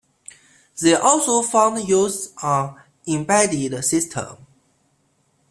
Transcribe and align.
They 0.81 0.95
also 0.95 1.43
found 1.43 1.87
use 1.87 2.33
on 2.41 2.81
embedded 3.07 3.85
systems. 3.85 4.39